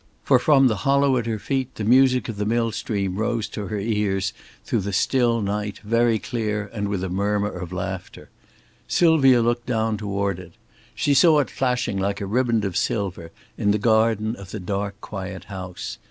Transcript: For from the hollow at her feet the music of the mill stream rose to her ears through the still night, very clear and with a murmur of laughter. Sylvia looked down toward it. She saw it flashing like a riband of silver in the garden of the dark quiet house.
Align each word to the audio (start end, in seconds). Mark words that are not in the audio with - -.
For 0.23 0.39
from 0.39 0.65
the 0.67 0.77
hollow 0.77 1.15
at 1.17 1.27
her 1.27 1.37
feet 1.37 1.75
the 1.75 1.83
music 1.83 2.27
of 2.27 2.37
the 2.37 2.45
mill 2.47 2.71
stream 2.71 3.17
rose 3.17 3.47
to 3.49 3.67
her 3.67 3.77
ears 3.77 4.33
through 4.65 4.79
the 4.79 4.93
still 4.93 5.41
night, 5.41 5.77
very 5.83 6.17
clear 6.17 6.71
and 6.73 6.87
with 6.87 7.03
a 7.03 7.07
murmur 7.09 7.51
of 7.51 7.71
laughter. 7.71 8.31
Sylvia 8.87 9.43
looked 9.43 9.67
down 9.67 9.97
toward 9.97 10.39
it. 10.39 10.53
She 10.95 11.13
saw 11.13 11.37
it 11.37 11.51
flashing 11.51 11.99
like 11.99 12.19
a 12.19 12.25
riband 12.25 12.65
of 12.65 12.75
silver 12.75 13.29
in 13.59 13.69
the 13.69 13.77
garden 13.77 14.35
of 14.37 14.49
the 14.49 14.59
dark 14.59 14.99
quiet 15.01 15.43
house. 15.43 15.99